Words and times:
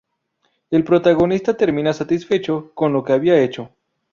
El 0.71 0.83
protagonista 0.83 1.55
termina 1.55 1.93
satisfecho 1.93 2.71
con 2.73 2.91
lo 2.91 3.03
que 3.03 3.13
había 3.13 3.39
hecho. 3.39 3.69